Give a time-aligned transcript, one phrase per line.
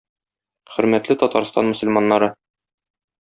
[0.77, 2.31] Хөрмәтле Татарстан мөселманнары!